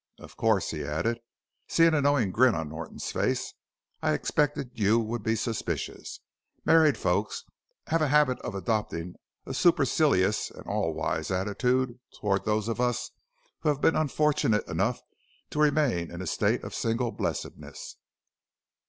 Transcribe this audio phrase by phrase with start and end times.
[0.17, 1.19] Of course," he added,
[1.67, 3.53] seeing a knowing grin on Norton's face,
[4.01, 6.21] "I expected you would be suspicious
[6.65, 7.43] married folks
[7.85, 9.13] have a habit of adopting
[9.45, 13.11] a supercilious and all wise attitude toward those of us
[13.59, 15.03] who have been unfortunate enough
[15.51, 17.97] to remain in a state of single blessedness."